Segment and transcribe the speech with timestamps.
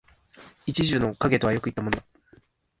[0.65, 2.03] 一樹の蔭とはよく云ったものだ